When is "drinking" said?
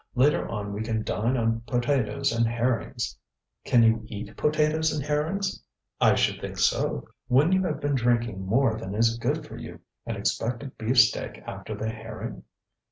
7.93-8.43